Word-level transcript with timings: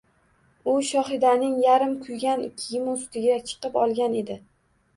U 0.71 0.73
Shohidaning 0.91 1.59
yarmi 1.65 1.99
kuygan 2.07 2.43
kiyimi 2.63 2.97
ustiga 2.97 3.39
chiqib 3.53 3.81
olgan 3.87 4.21
edi 4.27 4.43